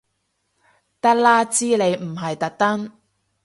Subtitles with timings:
[0.99, 2.91] 得啦知你唔係特登